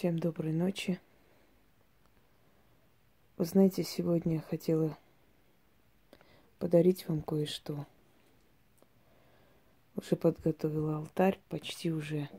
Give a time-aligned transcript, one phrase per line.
[0.00, 0.98] Всем доброй ночи.
[3.36, 4.96] Вы знаете, сегодня я хотела
[6.58, 7.86] подарить вам кое-что.
[9.96, 12.30] Уже подготовила алтарь, почти уже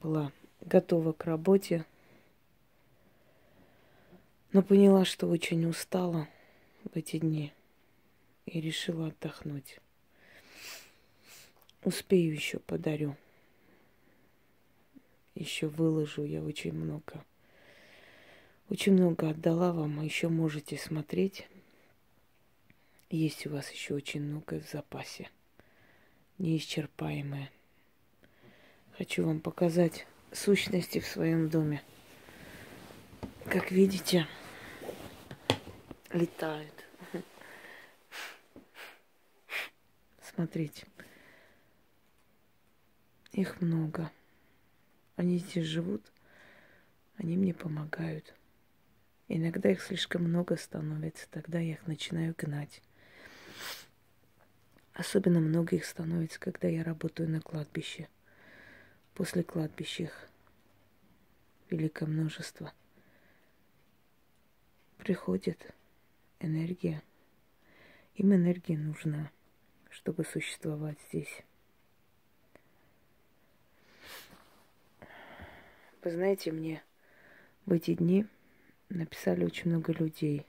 [0.00, 0.32] была
[0.62, 1.84] готова к работе.
[4.54, 6.26] Но поняла, что очень устала
[6.84, 7.52] в эти дни
[8.46, 9.78] и решила отдохнуть.
[11.84, 13.14] Успею еще подарю.
[15.40, 17.24] Еще выложу я очень много.
[18.68, 21.48] Очень много отдала вам, а еще можете смотреть.
[23.08, 25.30] Есть у вас еще очень много в запасе.
[26.36, 27.50] Неисчерпаемое.
[28.98, 31.82] Хочу вам показать сущности в своем доме.
[33.46, 34.26] Как видите,
[36.12, 36.84] летают.
[40.20, 40.86] Смотрите.
[43.32, 44.10] Их много.
[45.20, 46.00] Они здесь живут,
[47.18, 48.34] они мне помогают.
[49.28, 52.80] Иногда их слишком много становится, тогда я их начинаю гнать.
[54.94, 58.08] Особенно много их становится, когда я работаю на кладбище.
[59.12, 60.30] После кладбища их
[61.68, 62.72] великое множество.
[64.96, 65.74] Приходит
[66.38, 67.02] энергия.
[68.14, 69.30] Им энергия нужна,
[69.90, 71.44] чтобы существовать здесь.
[76.02, 76.82] Вы знаете, мне
[77.66, 78.24] в эти дни
[78.88, 80.46] написали очень много людей.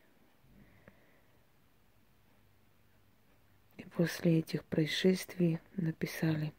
[3.75, 6.53] И после этих происшествий написали.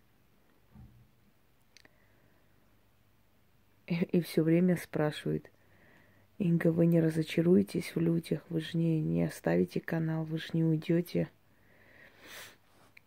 [3.86, 5.50] И, и все время спрашивают,
[6.36, 10.64] Инга, вы не разочаруетесь в людях, вы же не, не оставите канал, вы же не
[10.64, 11.30] уйдете.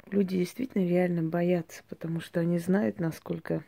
[0.08, 3.64] Люди действительно реально боятся, потому что они знают, насколько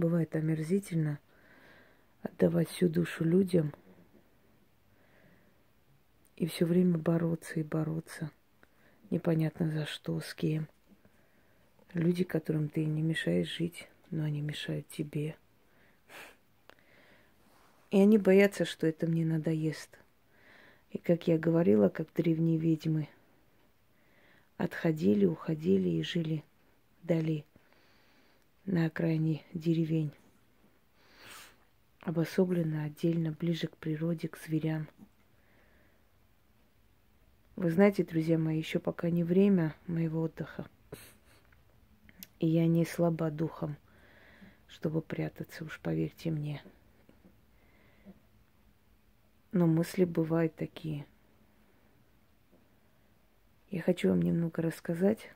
[0.00, 1.20] бывает омерзительно
[2.22, 3.72] отдавать всю душу людям
[6.36, 8.30] и все время бороться и бороться.
[9.10, 10.68] Непонятно за что, с кем.
[11.92, 15.36] Люди, которым ты не мешаешь жить, но они мешают тебе.
[17.90, 19.98] И они боятся, что это мне надоест.
[20.92, 23.08] И как я говорила, как древние ведьмы,
[24.56, 26.44] отходили, уходили и жили
[27.02, 27.44] вдали
[28.70, 30.12] на окраине деревень,
[32.02, 34.88] обособленно отдельно, ближе к природе, к зверям.
[37.56, 40.68] Вы знаете, друзья мои, еще пока не время моего отдыха.
[42.38, 43.76] И я не слаба духом,
[44.68, 46.62] чтобы прятаться, уж поверьте мне.
[49.50, 51.06] Но мысли бывают такие.
[53.68, 55.28] Я хочу вам немного рассказать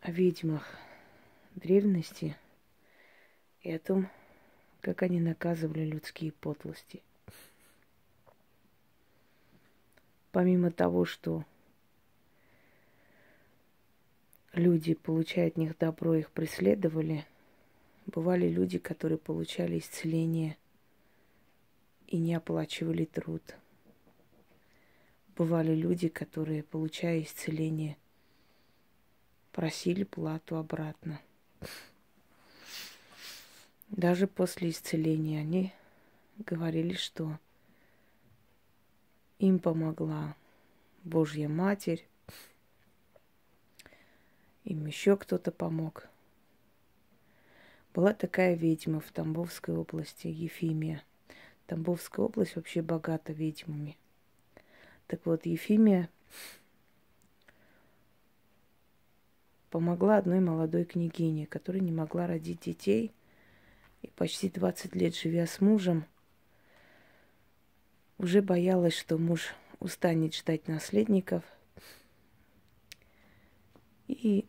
[0.00, 0.66] о ведьмах
[1.56, 2.36] древности
[3.62, 4.08] и о том,
[4.80, 7.02] как они наказывали людские подлости.
[10.32, 11.44] Помимо того, что
[14.54, 17.26] люди, получая от них добро, их преследовали,
[18.06, 20.56] бывали люди, которые получали исцеление
[22.06, 23.42] и не оплачивали труд.
[25.36, 27.96] Бывали люди, которые, получая исцеление,
[29.52, 31.20] просили плату обратно.
[33.88, 35.72] Даже после исцеления они
[36.38, 37.38] говорили, что
[39.38, 40.36] им помогла
[41.02, 42.06] Божья Матерь,
[44.64, 46.08] им еще кто-то помог.
[47.92, 51.02] Была такая ведьма в Тамбовской области, Ефимия.
[51.66, 53.96] Тамбовская область вообще богата ведьмами.
[55.08, 56.08] Так вот, Ефимия
[59.70, 63.12] помогла одной молодой княгине, которая не могла родить детей.
[64.02, 66.04] И почти 20 лет живя с мужем,
[68.18, 71.44] уже боялась, что муж устанет ждать наследников.
[74.08, 74.46] И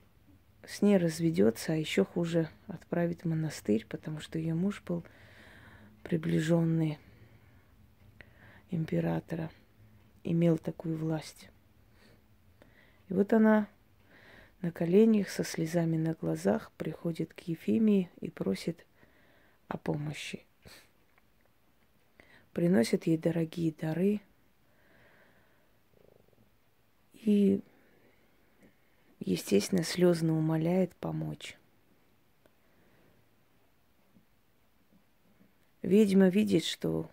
[0.66, 5.04] с ней разведется, а еще хуже отправит в монастырь, потому что ее муж был
[6.04, 6.98] приближенный
[8.69, 9.51] императора,
[10.24, 11.50] имел такую власть.
[13.10, 13.68] И вот она
[14.62, 18.86] на коленях со слезами на глазах приходит к Ефимии и просит
[19.68, 20.46] о помощи.
[22.54, 24.22] Приносит ей дорогие дары
[27.13, 27.62] и,
[29.19, 31.57] естественно, слезно умоляет помочь.
[35.81, 37.10] Ведьма видит, что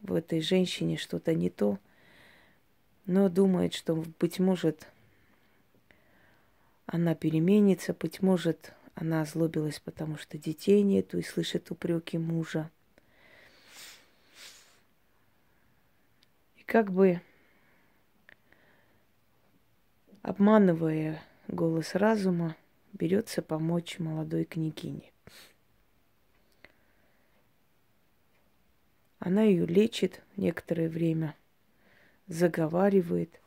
[0.00, 1.78] в этой женщине что-то не то,
[3.04, 4.86] но думает, что, быть может,
[6.86, 12.70] она переменится, быть может, она озлобилась, потому что детей нету и слышит упреки мужа.
[16.56, 17.20] И как бы
[20.22, 22.56] обманывая голос разума,
[22.92, 25.12] берется помочь молодой княгине.
[29.18, 31.34] Она ее лечит некоторое время,
[32.28, 33.40] заговаривает.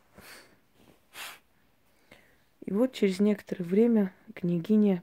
[2.70, 5.02] И вот через некоторое время княгиня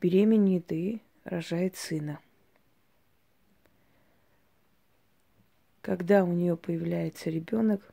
[0.00, 2.20] беременеет и рожает сына.
[5.80, 7.92] Когда у нее появляется ребенок,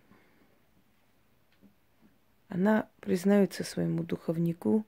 [2.50, 4.86] она признается своему духовнику,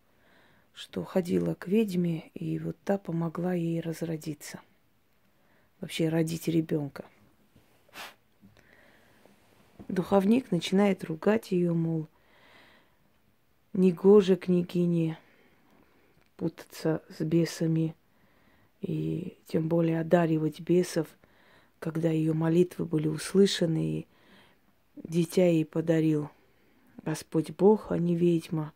[0.75, 4.62] что ходила к ведьме, и вот та помогла ей разродиться–
[5.81, 7.06] вообще родить ребенка.
[9.88, 12.07] Духовник начинает ругать ее, мол,
[13.74, 15.18] негоже княгине
[16.38, 17.96] путаться с бесами
[18.81, 21.08] и тем более одаривать бесов,
[21.80, 24.08] когда ее молитвы были услышаны, и
[24.96, 26.30] дитя ей подарил
[27.04, 28.74] Господь Бог, а не ведьма.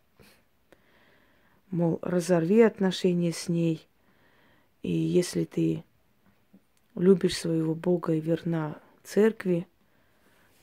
[1.69, 3.85] Мол, разорви отношения с ней,
[4.81, 5.83] и если ты
[6.95, 9.67] любишь своего Бога и верна церкви,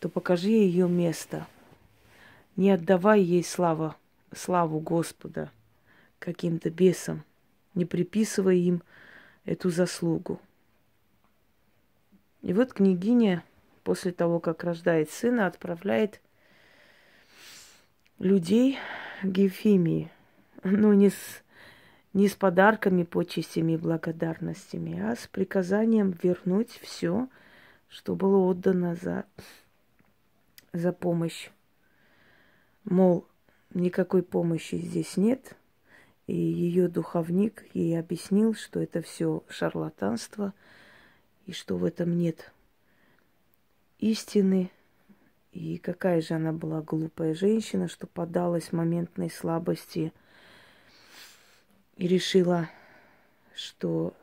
[0.01, 1.47] то покажи ее место.
[2.57, 3.95] Не отдавай ей славу,
[4.37, 5.51] славу Господа
[6.19, 7.25] каким-то бесам,
[7.75, 8.83] не приписывай им
[9.45, 10.41] эту заслугу.
[12.43, 13.45] И вот княгиня
[13.83, 16.21] после того, как рождает сына, отправляет
[18.19, 18.79] людей
[19.23, 20.11] к Ефимии.
[20.63, 21.45] Ну, не с
[22.15, 27.29] не с подарками, почестями и благодарностями, а с приказанием вернуть все,
[27.89, 29.25] что было отдано за,
[30.73, 31.51] за помощь.
[32.85, 33.27] Мол,
[33.75, 35.56] никакой помощи здесь нет,
[36.26, 40.55] и ее духовник ей объяснил, что это все шарлатанство,
[41.47, 42.53] и что в этом нет
[43.99, 44.71] истины.
[45.53, 50.12] И какая же она была глупая женщина, что подалась моментной слабости–
[51.97, 52.69] и решила,
[53.55, 54.15] что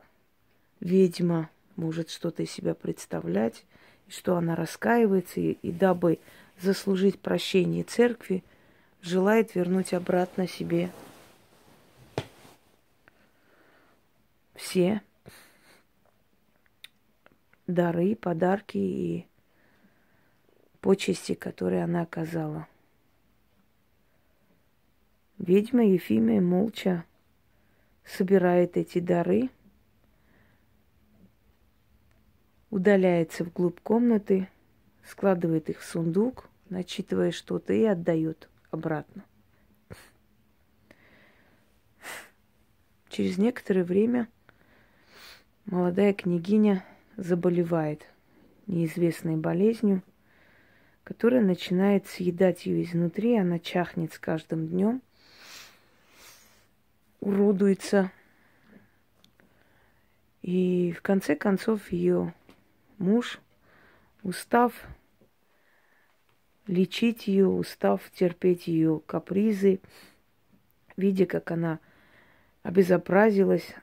[0.80, 3.64] ведьма может что-то из себя представлять,
[4.08, 6.18] и что она раскаивается, и, и дабы
[6.60, 8.44] заслужить прощение церкви,
[9.02, 10.90] желает вернуть обратно себе
[14.54, 15.02] все
[17.66, 19.26] дары, подарки и
[20.80, 22.68] почести, которые она оказала.
[25.38, 27.04] Ведьма Ефимия молча
[28.04, 29.50] собирает эти дары,
[32.70, 34.48] удаляется вглубь комнаты,
[35.04, 39.24] складывает их в сундук, начитывая что-то и отдает обратно.
[43.08, 44.26] Через некоторое время
[45.66, 46.84] молодая княгиня
[47.16, 48.06] заболевает
[48.66, 50.02] неизвестной болезнью,
[51.04, 55.00] которая начинает съедать ее изнутри, она чахнет с каждым днем–
[57.22, 58.10] уродуется.
[60.42, 62.34] И в конце концов ее
[62.98, 63.38] муж,
[64.22, 64.72] устав
[66.66, 69.80] лечить ее, устав терпеть ее капризы,
[70.96, 71.80] видя, как она
[72.62, 73.74] обезобразилась,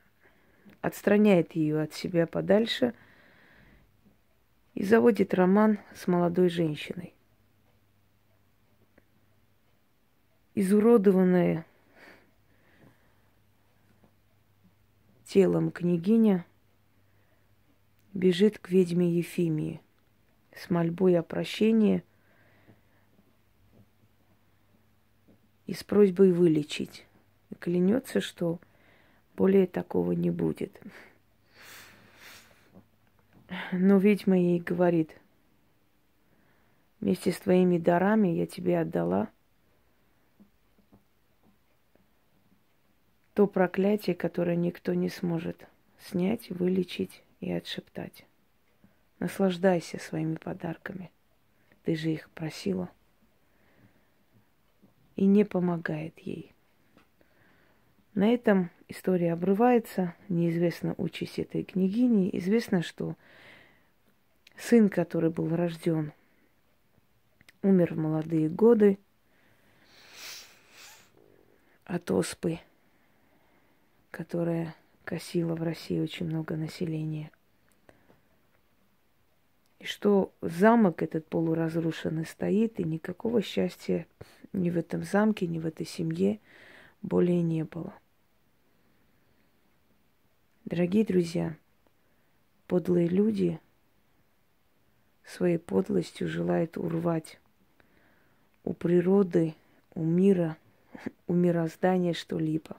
[0.81, 2.93] отстраняет ее от себя подальше
[4.73, 7.13] и заводит роман с молодой женщиной.
[10.55, 11.65] Изуродованная
[15.25, 16.45] телом княгиня
[18.13, 19.81] бежит к ведьме Ефимии
[20.55, 22.03] с мольбой о прощении
[25.69, 27.05] и с просьбой вылечить.
[27.51, 28.59] И клянется, что
[29.37, 30.81] более такого не будет.
[33.71, 35.11] Но ведьма ей говорит,
[36.99, 39.29] вместе с твоими дарами я тебе отдала–
[43.35, 45.65] то проклятие, которое никто не сможет
[45.97, 48.25] снять, вылечить и отшептать.
[49.19, 51.09] Наслаждайся своими подарками.
[51.83, 52.89] Ты же их просила.
[55.19, 56.53] И не помогает ей.
[58.13, 60.15] На этом история обрывается.
[60.29, 62.29] Неизвестна участь этой княгини.
[62.37, 63.15] Известно, что
[64.57, 66.13] сын, который был рожден,
[67.61, 68.97] умер в молодые годы
[71.85, 72.59] от оспы
[74.11, 77.31] которая косила в России очень много населения.
[79.79, 84.07] И что замок этот полуразрушенный стоит, и никакого счастья
[84.53, 86.39] ни в этом замке, ни в этой семье
[87.01, 87.93] более не было.
[90.65, 91.57] Дорогие друзья,
[92.67, 93.59] подлые люди
[95.25, 97.39] своей подлостью желают урвать
[98.63, 99.55] у природы,
[99.95, 100.57] у мира,
[101.27, 102.77] у мироздания что-либо.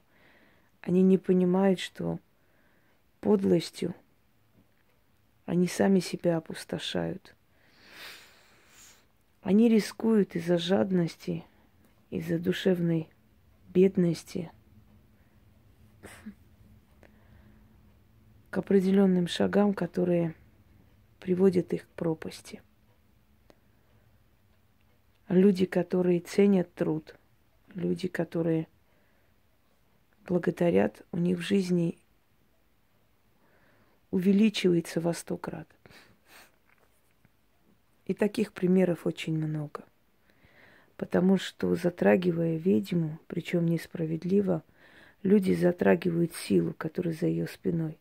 [0.81, 2.19] Они не понимают, что
[3.19, 3.93] подлостью
[5.45, 7.35] они сами себя опустошают.
[9.41, 11.43] Они рискуют из-за жадности,
[12.11, 13.09] из-за душевной
[13.69, 14.51] бедности
[18.49, 20.35] к определенным шагам, которые
[21.19, 22.61] приводят их к пропасти.
[25.29, 27.15] Люди, которые ценят труд,
[27.73, 28.67] люди, которые
[30.27, 31.97] благодарят, у них в жизни
[34.11, 35.69] увеличивается во сто крат.
[38.05, 39.85] И таких примеров очень много.
[41.01, 44.61] Потому что, затрагивая ведьму, причем несправедливо,
[45.23, 47.97] люди затрагивают силу, которая за ее спиной.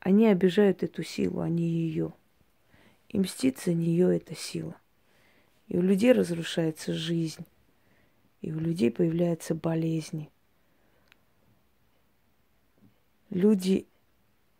[0.00, 2.12] Они обижают эту силу, а не ее.
[3.08, 4.76] И мстит за нее эта сила.
[5.68, 7.46] И у людей разрушается жизнь,
[8.42, 10.28] и у людей появляются болезни.
[13.30, 13.86] Люди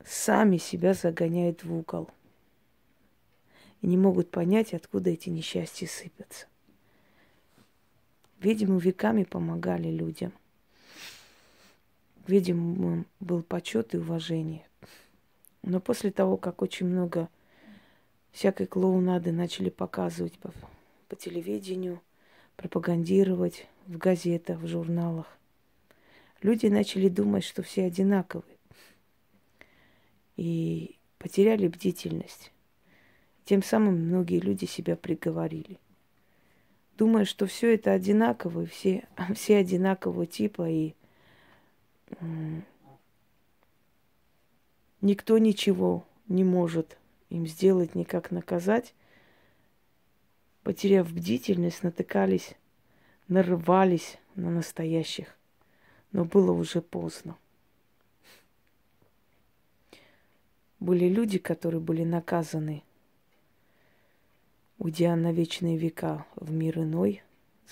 [0.02, 2.08] сами себя загоняют в угол
[3.82, 6.46] и не могут понять, откуда эти несчастья сыпятся.
[8.40, 10.32] Видимо, веками помогали людям.
[12.26, 14.66] Видимо, был почет и уважение.
[15.62, 17.28] Но после того, как очень много
[18.32, 20.52] всякой клоунады начали показывать по,
[21.08, 22.00] по телевидению,
[22.56, 25.26] пропагандировать в газетах, в журналах,
[26.42, 28.56] люди начали думать, что все одинаковые.
[30.36, 32.52] И потеряли бдительность.
[33.44, 35.78] Тем самым многие люди себя приговорили.
[36.96, 40.94] Думая, что все это одинаково, все, все одинакового типа, и
[45.00, 46.96] никто ничего не может
[47.30, 48.94] им сделать, никак наказать,
[50.62, 52.54] потеряв бдительность, натыкались,
[53.28, 55.36] нарывались на настоящих.
[56.12, 57.36] Но было уже поздно.
[60.78, 62.82] Были люди, которые были наказаны,
[64.78, 67.22] уйдя на вечные века в мир иной,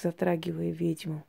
[0.00, 1.24] затрагивая ведьму.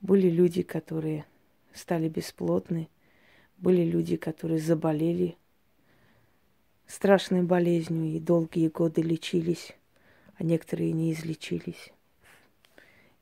[0.00, 1.24] Были люди, которые
[1.72, 2.88] стали бесплотны,
[3.58, 5.36] были люди, которые заболели
[6.86, 9.76] страшной болезнью и долгие годы лечились,
[10.36, 11.92] а некоторые не излечились.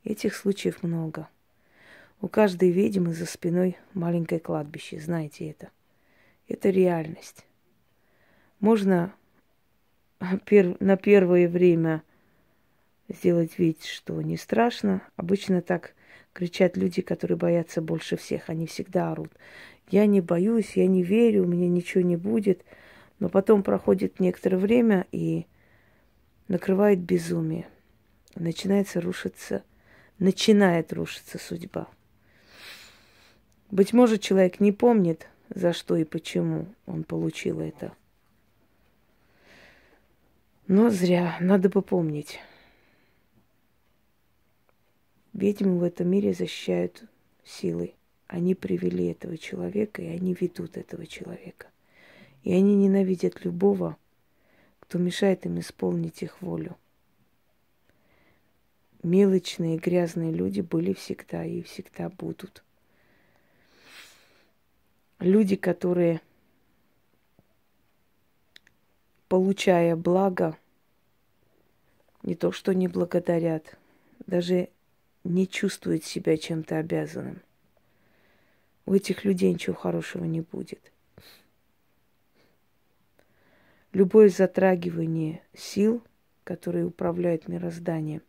[0.03, 1.27] Этих случаев много.
[2.21, 5.69] У каждой ведьмы за спиной маленькое кладбище, знаете это.
[6.47, 7.45] Это реальность.
[8.59, 9.13] Можно
[10.19, 12.03] на первое время
[13.09, 15.01] сделать вид, что не страшно.
[15.15, 15.93] Обычно так
[16.33, 18.49] кричат люди, которые боятся больше всех.
[18.49, 19.31] Они всегда орут.
[19.89, 22.63] Я не боюсь, я не верю, у меня ничего не будет.
[23.19, 25.45] Но потом проходит некоторое время и
[26.47, 27.67] накрывает безумие.
[28.35, 29.63] Начинается рушиться,
[30.19, 31.87] начинает рушиться судьба.
[33.71, 37.93] Быть может, человек не помнит, за что и почему он получил это.
[40.67, 42.39] Но зря, надо бы помнить.
[45.31, 47.03] Ведьмы в этом мире защищают
[47.45, 47.95] силой.
[48.27, 51.67] Они привели этого человека, и они ведут этого человека.
[52.43, 53.95] И они ненавидят любого,
[54.81, 56.75] кто мешает им исполнить их волю.
[59.03, 62.61] Мелочные, грязные люди были всегда и всегда будут.
[65.19, 66.19] Люди, которые
[69.27, 70.57] получая благо,
[72.23, 73.77] не то что не благодарят,
[74.25, 74.69] даже
[75.23, 77.41] не чувствуют себя чем-то обязанным.
[78.85, 80.91] У этих людей ничего хорошего не будет.
[83.93, 86.01] Любое затрагивание сил,
[86.43, 88.21] которые управляют мирозданием,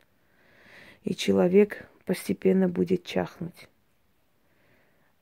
[1.05, 3.69] и человек постепенно будет чахнуть.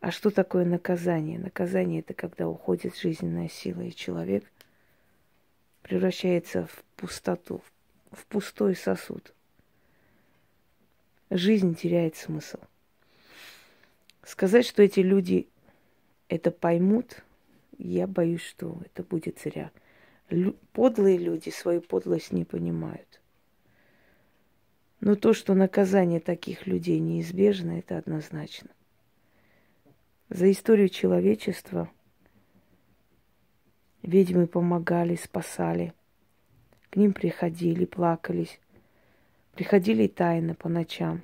[0.00, 1.38] А что такое наказание?
[1.38, 4.45] Наказание это когда уходит жизненная сила, и человек
[5.87, 7.62] превращается в пустоту,
[8.11, 9.33] в пустой сосуд.
[11.31, 12.59] Жизнь теряет смысл.
[14.25, 15.49] Сказать, что эти люди
[16.28, 17.23] это поймут,
[17.78, 19.71] я боюсь, что это будет зря.
[20.28, 23.21] Лю- подлые люди свою подлость не понимают.
[24.99, 28.71] Но то, что наказание таких людей неизбежно, это однозначно.
[30.31, 31.88] За историю человечества–
[34.02, 35.92] Ведьмы помогали, спасали.
[36.90, 38.60] К ним приходили, плакались.
[39.54, 41.22] Приходили тайно по ночам.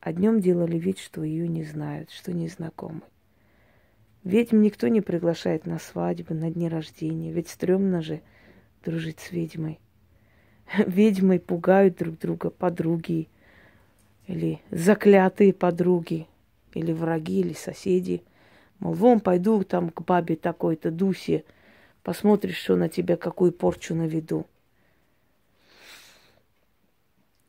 [0.00, 3.02] А днем делали вид, что ее не знают, что не знакомы.
[4.24, 7.32] Ведьм никто не приглашает на свадьбы, на дни рождения.
[7.32, 8.20] Ведь стрёмно же
[8.84, 9.80] дружить с ведьмой.
[10.86, 13.28] Ведьмы пугают друг друга подруги
[14.26, 16.26] или заклятые подруги,
[16.74, 18.22] или враги, или соседи.
[18.78, 21.44] Мол, вон пойду там к бабе такой-то Дусе,
[22.08, 24.46] посмотришь, что на тебя какую порчу наведу.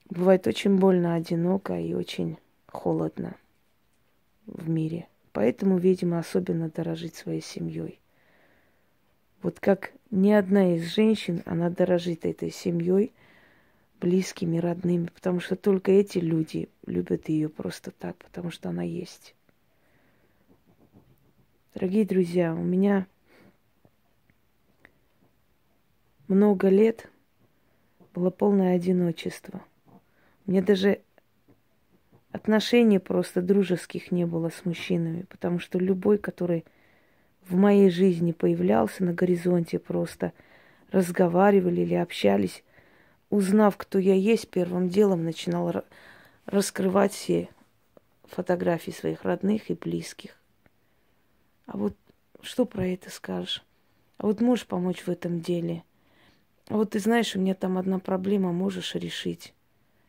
[0.09, 2.37] Бывает очень больно, одиноко и очень
[2.67, 3.37] холодно
[4.47, 5.07] в мире.
[5.31, 8.01] Поэтому, видимо, особенно дорожить своей семьей.
[9.41, 13.13] Вот как ни одна из женщин, она дорожит этой семьей,
[14.01, 19.35] близкими, родными, потому что только эти люди любят ее просто так, потому что она есть.
[21.73, 23.07] Дорогие друзья, у меня
[26.29, 27.09] много лет
[28.13, 29.61] было полное одиночество.
[30.45, 31.01] Мне даже
[32.31, 36.65] отношений просто дружеских не было с мужчинами, потому что любой, который
[37.47, 40.33] в моей жизни появлялся на горизонте, просто
[40.91, 42.63] разговаривали или общались,
[43.29, 45.83] узнав, кто я есть, первым делом начинал
[46.45, 47.49] раскрывать все
[48.25, 50.35] фотографии своих родных и близких.
[51.65, 51.95] А вот
[52.41, 53.63] что про это скажешь?
[54.17, 55.83] А вот можешь помочь в этом деле?
[56.69, 59.53] Вот ты знаешь, у меня там одна проблема, можешь решить.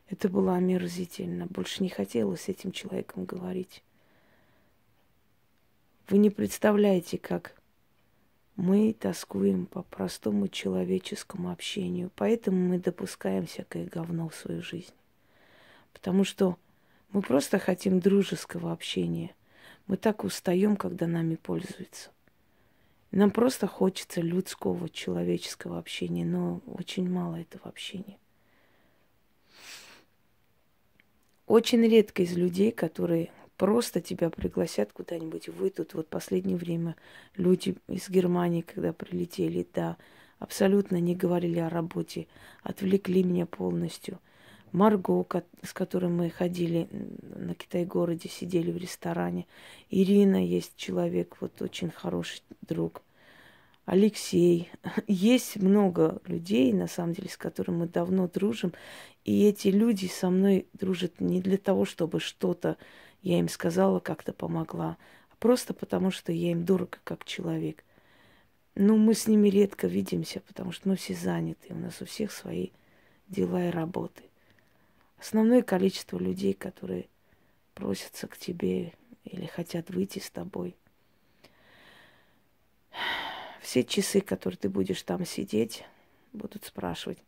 [0.09, 1.47] Это было омерзительно.
[1.47, 3.83] Больше не хотелось с этим человеком говорить.
[6.09, 7.55] Вы не представляете, как
[8.57, 12.11] мы тоскуем по простому человеческому общению.
[12.15, 14.93] Поэтому мы допускаем всякое говно в свою жизнь.
[15.95, 16.59] Потому что
[17.11, 19.35] мы просто хотим дружеского общения.
[19.87, 22.11] Мы так устаем, когда нами пользуются.
[23.13, 28.19] Нам просто хочется людского, человеческого общения, но очень мало этого общения.
[31.47, 35.95] Очень редко из людей, которые просто тебя пригласят куда-нибудь, выйдут.
[35.95, 36.95] Вот последнее время
[37.37, 39.97] люди из Германии, когда прилетели, да,
[40.39, 42.29] абсолютно не говорили о работе,
[42.63, 44.21] отвлекли меня полностью.
[44.73, 45.27] Марго,
[45.63, 46.89] с которой мы ходили
[47.23, 49.47] на Китай-городе, сидели в ресторане.
[49.91, 53.03] Ирина есть человек, вот очень хороший друг.
[53.87, 54.71] Алексей.
[55.09, 58.73] Есть много людей, на самом деле, с которыми мы давно дружим.
[59.25, 62.77] И эти люди со мной дружат не для того, чтобы что-то
[63.23, 64.97] я им сказала, как-то помогла,
[65.31, 67.85] а просто потому, что я им дорого как человек.
[68.77, 72.33] Ну, мы с ними редко видимся, потому что мы все заняты, у нас у всех
[72.33, 72.69] свои
[73.29, 74.30] дела и работы.
[75.21, 77.07] Основное количество людей, которые
[77.75, 80.75] просятся к тебе или хотят выйти с тобой.
[83.61, 85.85] Все часы, которые ты будешь там сидеть,
[86.33, 87.19] будут спрашивать,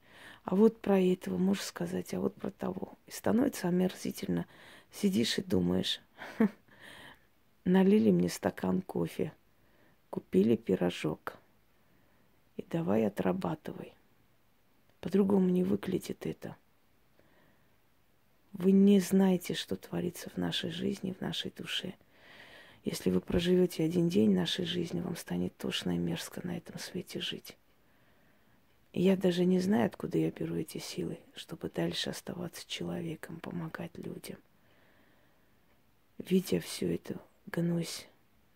[0.45, 2.95] а вот про этого можешь сказать, а вот про того.
[3.07, 4.47] И становится омерзительно.
[4.91, 6.01] Сидишь и думаешь,
[7.67, 9.35] налили мне стакан кофе,
[10.09, 11.37] купили пирожок.
[12.57, 13.93] И давай отрабатывай.
[15.03, 16.57] По-другому не выглядит это.
[18.53, 21.95] Вы не знаете, что творится в нашей жизни, в нашей душе.
[22.85, 27.21] Если вы проживете один день нашей жизни, вам станет тошно и мерзко на этом свете
[27.21, 27.57] жить.
[28.93, 34.37] Я даже не знаю, откуда я беру эти силы, чтобы дальше оставаться человеком, помогать людям.
[36.19, 38.07] Видя все это гнусь,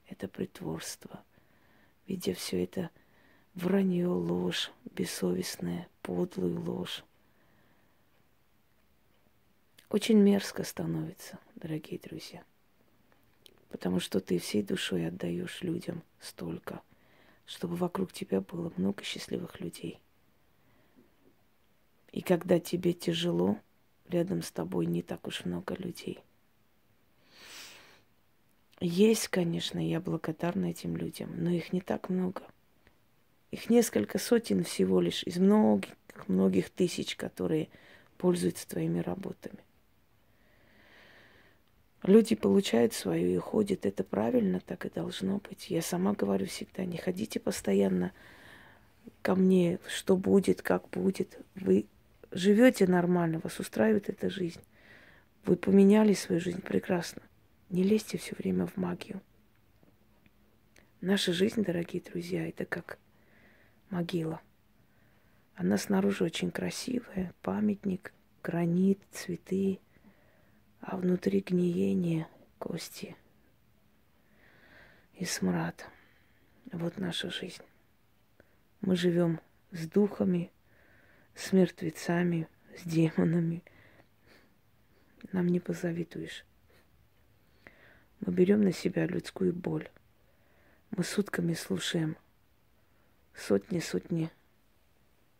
[0.08, 1.24] это притворство,
[2.06, 2.90] видя все это
[3.54, 7.02] вранье, ложь, бессовестная, подлую ложь,
[9.90, 12.42] очень мерзко становится, дорогие друзья.
[13.68, 16.80] Потому что ты всей душой отдаешь людям столько,
[17.44, 20.00] чтобы вокруг тебя было много счастливых людей.
[22.12, 23.58] И когда тебе тяжело,
[24.08, 26.20] рядом с тобой не так уж много людей.
[28.80, 32.42] Есть, конечно, я благодарна этим людям, но их не так много.
[33.50, 35.90] Их несколько сотен всего лишь из многих,
[36.26, 37.68] многих тысяч, которые
[38.18, 39.65] пользуются твоими работами.
[42.02, 43.86] Люди получают свое и ходят.
[43.86, 45.70] Это правильно, так и должно быть.
[45.70, 48.12] Я сама говорю всегда, не ходите постоянно
[49.22, 51.38] ко мне, что будет, как будет.
[51.54, 51.86] Вы
[52.30, 54.60] живете нормально, вас устраивает эта жизнь.
[55.44, 57.22] Вы поменяли свою жизнь прекрасно.
[57.70, 59.20] Не лезьте все время в магию.
[61.00, 62.98] Наша жизнь, дорогие друзья, это как
[63.90, 64.40] могила.
[65.54, 69.78] Она снаружи очень красивая, памятник, гранит, цветы,
[70.80, 73.16] а внутри гниение, кости
[75.14, 75.88] и смрад.
[76.72, 77.62] Вот наша жизнь.
[78.80, 79.40] Мы живем
[79.72, 80.50] с духами,
[81.34, 83.62] с мертвецами, с демонами.
[85.32, 86.44] Нам не позавидуешь.
[88.20, 89.88] Мы берем на себя людскую боль.
[90.90, 92.16] Мы сутками слушаем
[93.34, 94.30] сотни-сотни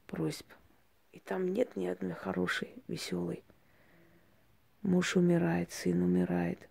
[0.06, 0.46] просьб.
[1.12, 3.42] И там нет ни одной хорошей, веселой.
[4.82, 6.68] Муж умирает, сын умирает.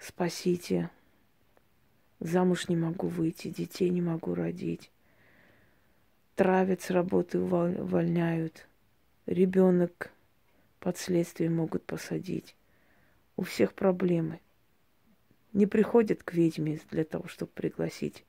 [0.00, 0.90] Спасите.
[2.20, 4.90] Замуж не могу выйти, детей не могу родить.
[6.34, 8.66] Травят с работы, увольняют.
[9.26, 10.10] Ребенок
[10.78, 12.56] под следствием могут посадить.
[13.36, 14.40] У всех проблемы.
[15.52, 18.24] Не приходят к ведьме для того, чтобы пригласить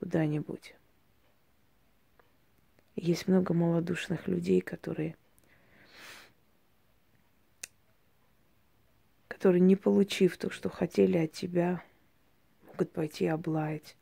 [0.00, 0.74] куда-нибудь.
[2.96, 5.16] Есть много малодушных людей, которые,
[9.36, 11.82] которые, не получив то, что хотели от тебя,
[12.68, 13.94] могут пойти облаять.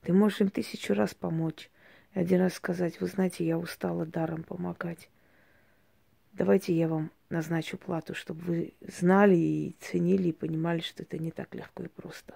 [0.00, 1.70] Ты можешь им тысячу раз помочь.
[2.14, 5.08] И один раз сказать, вы знаете, я устала даром помогать.
[6.32, 11.30] Давайте я вам назначу плату, чтобы вы знали и ценили и понимали, что это не
[11.30, 12.34] так легко и просто.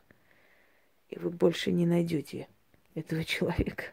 [1.09, 2.47] И вы больше не найдете
[2.95, 3.87] этого человека.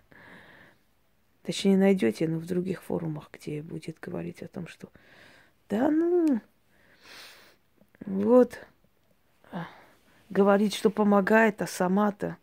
[1.42, 4.92] Точнее, найдете, но в других форумах, где будет говорить о том, что
[5.70, 6.40] да ну,
[8.06, 8.60] вот,
[10.30, 12.38] говорит, что помогает, а сама-то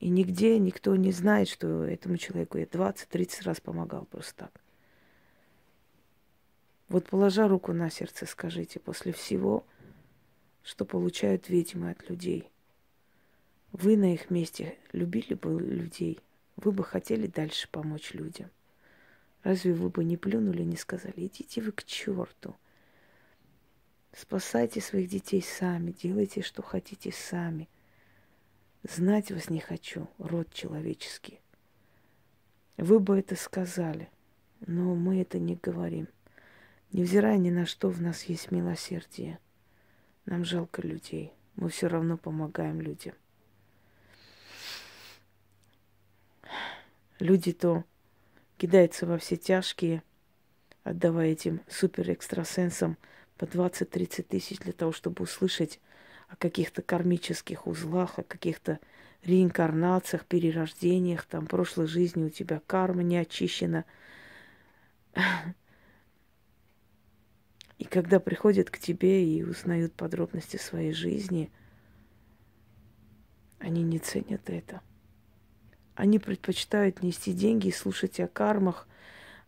[0.00, 4.60] и нигде никто не знает, что этому человеку я 20-30 раз помогал просто так.
[6.88, 9.64] Вот положа руку на сердце, скажите, после всего,
[10.62, 12.50] что получают ведьмы от людей,
[13.72, 16.18] вы на их месте любили бы людей?
[16.56, 18.50] Вы бы хотели дальше помочь людям?
[19.44, 22.56] Разве вы бы не плюнули, не сказали, идите вы к черту?
[24.12, 27.68] Спасайте своих детей сами, делайте, что хотите сами.
[28.82, 31.40] Знать вас не хочу, род человеческий.
[32.76, 34.08] Вы бы это сказали,
[34.66, 36.08] но мы это не говорим–
[36.92, 39.38] Невзирая ни на что, в нас есть милосердие.
[40.26, 41.32] Нам жалко людей.
[41.54, 43.14] Мы все равно помогаем людям.
[47.20, 47.84] Люди то
[48.56, 50.02] кидаются во все тяжкие,
[50.82, 52.96] отдавая этим супер-экстрасенсам
[53.40, 55.80] по 20-30 тысяч для того, чтобы услышать
[56.28, 58.78] о каких-то кармических узлах, о каких-то
[59.22, 63.86] реинкарнациях, перерождениях, там, прошлой жизни у тебя карма не очищена.
[67.78, 71.50] И когда приходят к тебе и узнают подробности своей жизни,
[73.58, 74.82] они не ценят это.
[75.94, 78.86] Они предпочитают нести деньги и слушать о кармах,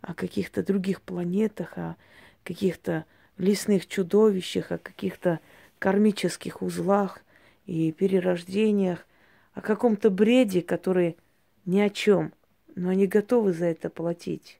[0.01, 1.97] о каких-то других планетах, о
[2.43, 3.05] каких-то
[3.43, 5.41] лесных чудовищах, о каких-то
[5.79, 7.23] кармических узлах
[7.67, 9.05] и перерождениях,
[9.53, 11.19] о каком-то бреде, который
[11.65, 12.33] ни о чем,
[12.75, 14.59] но они готовы за это платить.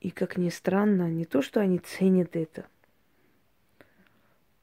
[0.00, 2.66] И как ни странно, не то, что они ценят это,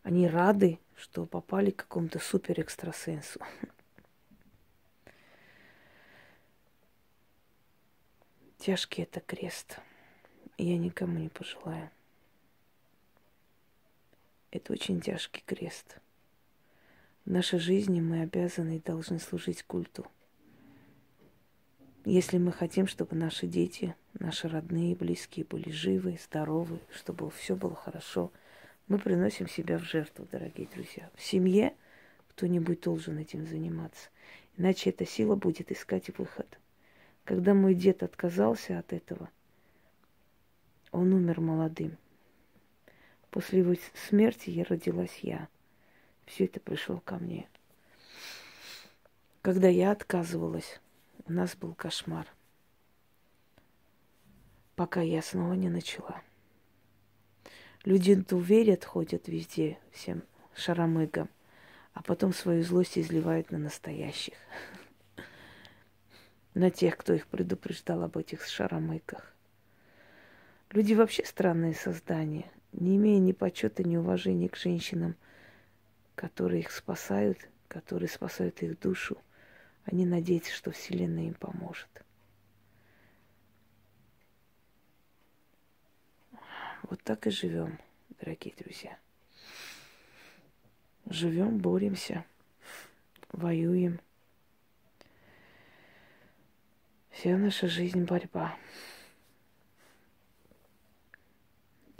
[0.03, 3.39] они рады, что попали к какому-то супер экстрасенсу.
[8.57, 9.79] Тяжкий это крест.
[10.57, 11.89] Я никому не пожелаю.
[14.51, 15.97] Это очень тяжкий крест.
[17.25, 20.05] В нашей жизни мы обязаны и должны служить культу.
[22.05, 27.75] Если мы хотим, чтобы наши дети, наши родные, близкие были живы, здоровы, чтобы все было
[27.75, 28.31] хорошо,
[28.87, 31.09] мы приносим себя в жертву, дорогие друзья.
[31.15, 31.73] В семье
[32.29, 34.09] кто-нибудь должен этим заниматься.
[34.57, 36.59] Иначе эта сила будет искать выход.
[37.23, 39.29] Когда мой дед отказался от этого,
[40.93, 41.97] он умер молодым.
[43.31, 43.73] После его
[44.07, 45.49] смерти я родилась я.
[46.25, 47.49] Все это пришло ко мне.
[49.41, 50.79] Когда я отказывалась
[51.25, 52.27] у нас был кошмар.
[54.75, 56.21] Пока я снова не начала.
[57.85, 60.23] Люди-то верят, ходят везде всем
[60.55, 61.29] шаромыгам,
[61.93, 64.35] а потом свою злость изливают на настоящих.
[66.53, 69.32] На тех, кто их предупреждал об этих шаромыках.
[70.73, 75.15] Люди вообще странные создания, не имея ни почета, ни уважения к женщинам,
[76.15, 79.17] которые их спасают, которые спасают их душу–
[79.85, 81.89] они надеются, что Вселенная им поможет.
[86.83, 87.79] Вот так и живем,
[88.19, 88.97] дорогие друзья.
[91.09, 92.25] Живем, боремся,
[93.31, 93.99] воюем.
[97.09, 98.57] Вся наша жизнь борьба.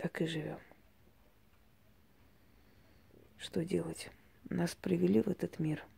[0.03, 0.59] Так и живем.
[3.39, 4.11] Что делать?
[4.51, 5.83] Нас привели в этот мир–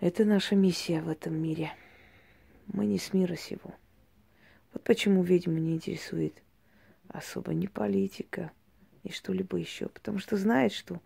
[0.00, 1.72] это наша миссия в этом мире.
[2.68, 3.74] Мы не с мира сего.
[4.72, 6.42] Вот почему ведьму не интересует
[7.08, 8.50] особо ни политика,
[9.02, 9.90] и что-либо еще.
[9.90, 11.02] Потому что знает, что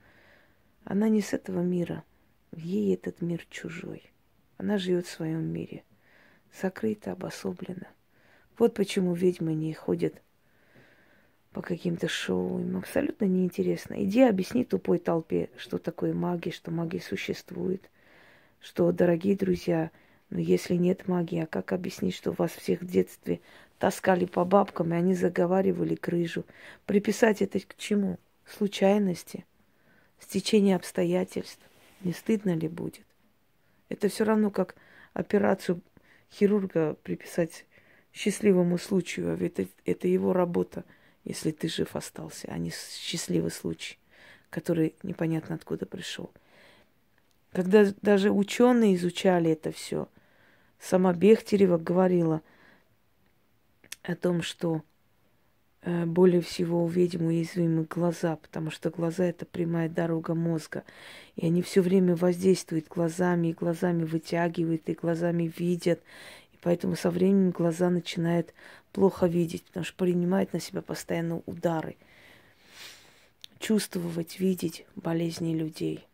[0.84, 2.04] она не с этого мира.
[2.52, 4.12] Ей этот мир чужой.
[4.58, 5.82] Она живет в своем мире.
[6.62, 7.88] Закрыта, обособлена.
[8.58, 10.22] Вот почему ведьмы не ходят
[11.54, 12.58] по каким-то шоу.
[12.58, 13.94] Им абсолютно неинтересно.
[14.04, 17.88] Иди объясни тупой толпе, что такое магия, что магия существует.
[18.60, 19.90] Что, дорогие друзья,
[20.30, 23.40] но если нет магии, а как объяснить, что вас всех в детстве
[23.78, 26.44] таскали по бабкам, и они заговаривали крыжу?
[26.86, 28.18] Приписать это к чему?
[28.46, 29.46] Случайности?
[30.18, 31.62] Стечение обстоятельств?
[32.02, 33.06] Не стыдно ли будет?
[33.88, 34.74] Это все равно, как
[35.12, 35.80] операцию
[36.32, 37.64] хирурга приписать
[38.12, 40.84] счастливому случаю, а ведь это, это его работа,
[41.24, 43.98] если ты жив остался, а не счастливый случай,
[44.50, 46.30] который непонятно откуда пришел.
[47.52, 50.08] Когда даже ученые изучали это все,
[50.80, 52.42] сама Бехтерева говорила
[54.02, 54.82] о том, что
[55.82, 60.84] э, более всего у ведьм уязвимы глаза, потому что глаза это прямая дорога мозга.
[61.36, 66.02] И они все время воздействуют глазами, и глазами вытягивают, и глазами видят,
[66.64, 68.54] Поэтому со временем глаза начинают
[68.90, 71.98] плохо видеть, потому что принимают на себя постоянно удары.
[73.58, 76.08] Чувствовать, видеть болезни людей.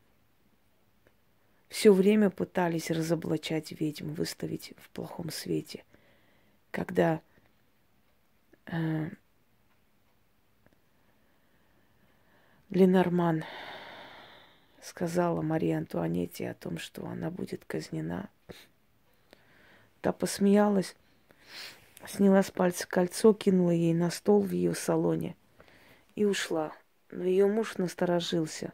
[1.68, 5.84] Все время пытались разоблачать ведьм, выставить в плохом свете.
[6.72, 7.20] Когда
[8.66, 9.10] э,
[12.70, 13.44] Ленорман
[14.82, 18.28] сказала Марии Антуанетте о том, что она будет казнена–
[20.00, 20.96] Та посмеялась,
[22.06, 25.36] сняла с пальца кольцо, кинула ей на стол в ее салоне
[26.14, 26.72] и ушла.
[27.10, 28.72] Но ее муж насторожился.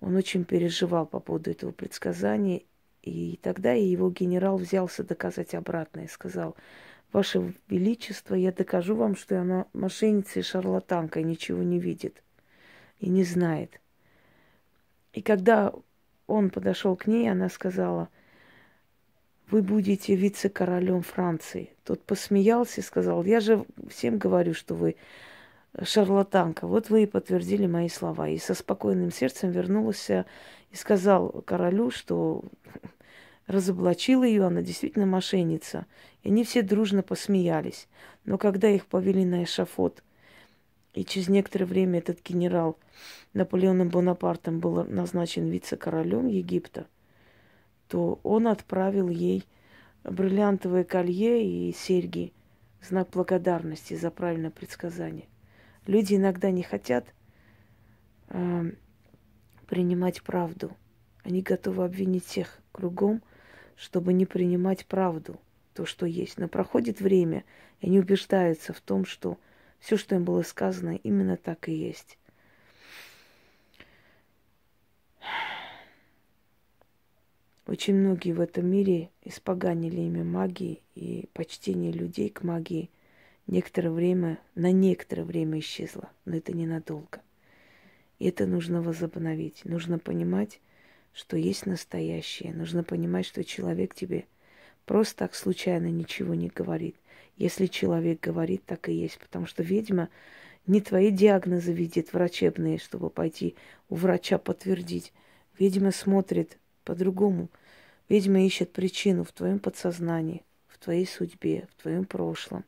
[0.00, 2.62] Он очень переживал по поводу этого предсказания,
[3.02, 6.08] и тогда и его генерал взялся доказать обратное.
[6.08, 6.56] Сказал,
[7.12, 12.22] Ваше Величество, я докажу вам, что она мошенница и шарлатанка, и ничего не видит
[12.98, 13.80] и не знает.
[15.12, 15.72] И когда
[16.26, 18.10] он подошел к ней, она сказала–
[19.50, 21.70] вы будете вице-королем Франции.
[21.84, 24.96] Тот посмеялся и сказал, я же всем говорю, что вы
[25.82, 26.66] шарлатанка.
[26.66, 28.28] Вот вы и подтвердили мои слова.
[28.28, 30.26] И со спокойным сердцем вернулся
[30.70, 32.44] и сказал королю, что
[33.46, 35.86] разоблачил ее, она действительно мошенница.
[36.22, 37.88] И они все дружно посмеялись.
[38.24, 40.02] Но когда их повели на эшафот,
[40.94, 42.78] и через некоторое время этот генерал
[43.32, 46.86] Наполеоном Бонапартом был назначен вице-королем Египта,
[47.88, 49.44] то он отправил ей
[50.04, 52.32] бриллиантовое колье и серьги,
[52.82, 55.26] знак благодарности за правильное предсказание.
[55.86, 57.06] Люди иногда не хотят
[58.28, 58.72] э,
[59.66, 60.76] принимать правду.
[61.22, 63.22] Они готовы обвинить всех кругом,
[63.76, 65.40] чтобы не принимать правду,
[65.74, 66.38] то, что есть.
[66.38, 67.44] Но проходит время,
[67.80, 69.38] и они убеждаются в том, что
[69.78, 72.18] все, что им было сказано, именно так и есть.
[77.66, 82.90] Очень многие в этом мире испоганили имя магии и почтение людей к магии
[83.46, 87.22] некоторое время, на некоторое время исчезло, но это ненадолго.
[88.18, 89.64] И это нужно возобновить.
[89.64, 90.60] Нужно понимать,
[91.14, 92.52] что есть настоящее.
[92.52, 94.26] Нужно понимать, что человек тебе
[94.84, 96.96] просто так случайно ничего не говорит.
[97.36, 99.18] Если человек говорит, так и есть.
[99.18, 100.10] Потому что ведьма
[100.66, 103.56] не твои диагнозы видит врачебные, чтобы пойти
[103.88, 105.12] у врача подтвердить.
[105.58, 107.48] Ведьма смотрит по-другому.
[108.08, 112.64] Ведьма ищет причину в твоем подсознании, в твоей судьбе, в твоем прошлом,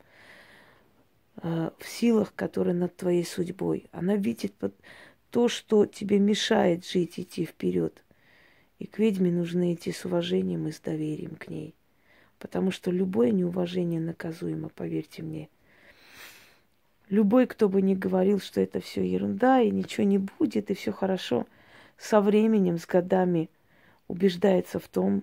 [1.43, 3.87] э, в силах, которые над твоей судьбой.
[3.93, 4.55] Она видит
[5.31, 8.03] то, что тебе мешает жить, идти вперед.
[8.79, 11.75] И к ведьме нужно идти с уважением и с доверием к ней.
[12.39, 15.49] Потому что любое неуважение наказуемо, поверьте мне.
[17.09, 20.93] Любой, кто бы ни говорил, что это все ерунда, и ничего не будет, и все
[20.93, 21.47] хорошо,
[21.99, 23.51] со временем, с годами–
[24.09, 25.23] убеждается в том,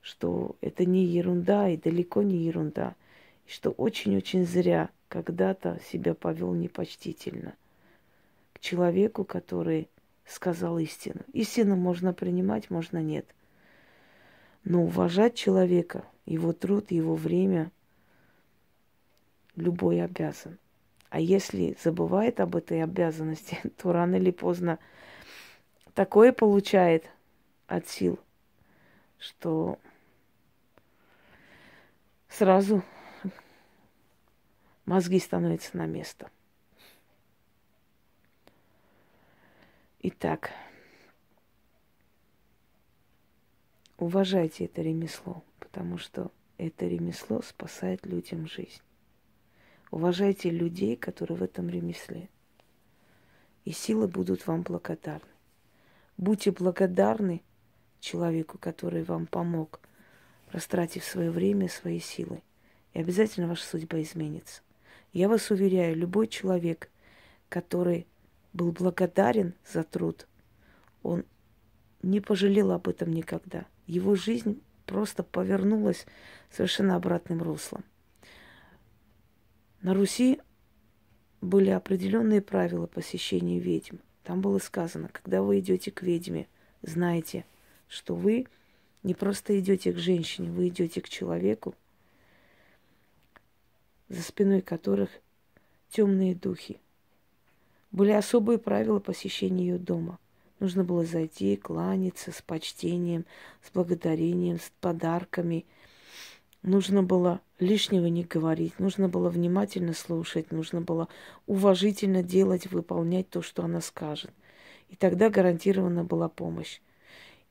[0.00, 2.94] что это не ерунда и далеко не ерунда,
[3.46, 7.54] и что очень-очень зря когда-то себя повел непочтительно
[8.52, 9.88] к человеку, который
[10.26, 11.20] сказал истину.
[11.32, 13.26] Истину можно принимать, можно нет.
[14.64, 17.70] Но уважать человека, его труд, его время
[19.56, 20.58] любой обязан.
[21.10, 24.78] А если забывает об этой обязанности, то рано или поздно
[25.94, 27.04] такое получает–
[27.76, 28.18] от сил,
[29.18, 29.78] что
[32.28, 32.82] сразу
[34.84, 36.30] мозги становятся на место.
[40.00, 40.50] Итак,
[43.96, 48.82] уважайте это ремесло, потому что это ремесло спасает людям жизнь.
[49.90, 52.28] Уважайте людей, которые в этом ремесле.
[53.64, 55.28] и силы будут вам благодарны.
[56.16, 57.42] Будьте благодарны
[58.02, 59.80] человеку, который вам помог,
[60.50, 62.42] растратив свое время, свои силы.
[62.92, 64.60] И обязательно ваша судьба изменится.
[65.12, 66.90] Я вас уверяю, любой человек,
[67.48, 68.06] который
[68.52, 70.26] был благодарен за труд,
[71.02, 71.24] он
[72.02, 73.66] не пожалел об этом никогда.
[73.86, 76.06] Его жизнь просто повернулась
[76.50, 77.84] совершенно обратным руслом.
[79.80, 80.40] На Руси
[81.40, 83.96] были определенные правила посещения ведьм.
[84.22, 86.46] Там было сказано, когда вы идете к ведьме,
[86.82, 87.44] знайте,
[87.92, 88.46] что вы
[89.02, 91.74] не просто идете к женщине, вы идете к человеку,
[94.08, 95.10] за спиной которых
[95.90, 96.80] темные духи.
[97.90, 100.18] Были особые правила посещения ее дома.
[100.58, 103.26] Нужно было зайти, кланяться с почтением,
[103.62, 105.66] с благодарением, с подарками.
[106.62, 111.08] Нужно было лишнего не говорить, нужно было внимательно слушать, нужно было
[111.46, 114.30] уважительно делать, выполнять то, что она скажет.
[114.88, 116.80] И тогда гарантирована была помощь.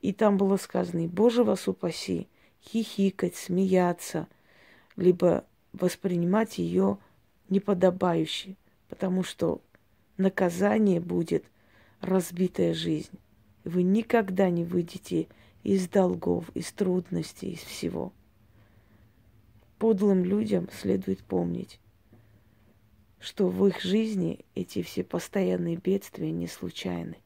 [0.02, 2.28] И там было сказано, Боже вас упаси,
[2.62, 4.26] хихикать, смеяться,
[4.96, 6.98] либо воспринимать ее
[7.48, 8.56] неподобающе,
[8.88, 9.60] потому что
[10.16, 11.44] наказание будет
[12.00, 13.16] разбитая жизнь.
[13.64, 15.28] Вы никогда не выйдете
[15.62, 18.12] из долгов, из трудностей, из всего.
[19.78, 21.78] Подлым людям следует помнить,
[23.20, 27.16] что в их жизни эти все постоянные бедствия не случайны.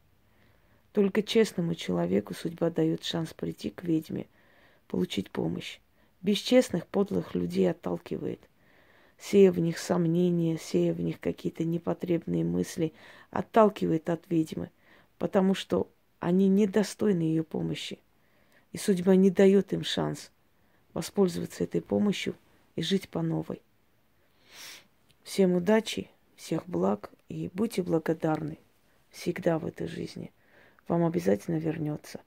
[0.96, 4.26] Только честному человеку судьба дает шанс прийти к ведьме,
[4.88, 5.78] получить помощь.
[6.22, 8.40] Бесчестных, подлых людей отталкивает–
[9.18, 12.94] сея в них сомнения, сея в них какие-то непотребные мысли,
[13.30, 14.70] отталкивает от ведьмы,
[15.18, 15.86] потому что
[16.18, 17.98] они недостойны ее помощи.
[18.72, 20.30] И судьба не дает им шанс
[20.94, 22.36] воспользоваться этой помощью
[22.74, 23.60] и жить по новой.
[25.24, 28.56] Всем удачи, всех благ и будьте благодарны
[29.10, 30.32] всегда в этой жизни.
[30.88, 32.20] Вам обязательно вернется.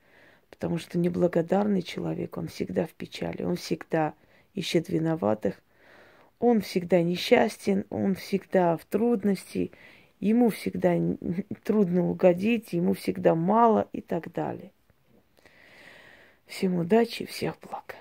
[0.49, 4.13] Потому что неблагодарный человек, он всегда в печали, он всегда
[4.53, 5.61] ищет виноватых,
[6.39, 9.71] он всегда несчастен, он всегда в трудности,
[10.19, 10.97] ему всегда
[11.63, 14.71] трудно угодить, ему всегда мало и так далее.
[16.45, 17.95] Всем удачи, всех благ.